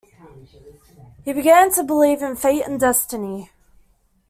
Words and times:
He 1.23 1.31
began 1.31 1.71
to 1.73 1.83
believe 1.83 2.23
in 2.23 2.35
fate 2.35 2.63
and 2.65 2.79
destiny. 2.79 3.51